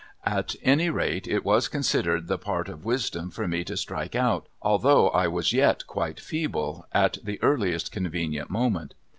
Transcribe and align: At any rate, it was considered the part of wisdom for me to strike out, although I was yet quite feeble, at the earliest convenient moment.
At 0.25 0.55
any 0.63 0.89
rate, 0.89 1.27
it 1.27 1.45
was 1.45 1.67
considered 1.67 2.27
the 2.27 2.39
part 2.39 2.69
of 2.69 2.83
wisdom 2.83 3.29
for 3.29 3.47
me 3.47 3.63
to 3.65 3.77
strike 3.77 4.15
out, 4.15 4.47
although 4.59 5.09
I 5.09 5.27
was 5.27 5.53
yet 5.53 5.85
quite 5.85 6.19
feeble, 6.19 6.87
at 6.91 7.19
the 7.23 7.37
earliest 7.43 7.91
convenient 7.91 8.49
moment. 8.49 8.95